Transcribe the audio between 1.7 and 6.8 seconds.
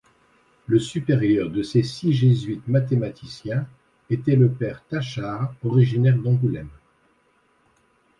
six jésuites mathématiciens était le père Tachard, originaire d'Angoulême.